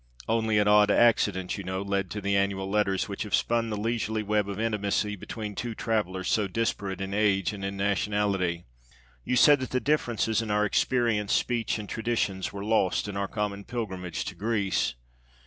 [0.27, 3.77] Only an odd accident, you know, led to the annual letters which have spun the
[3.77, 8.65] leisurely web of intimacy between two travelers so disparate in age and in nationality.
[9.23, 13.27] You said that the differences in our experience, speech and traditions were lost in our
[13.27, 14.95] common pilgrimage to Greece.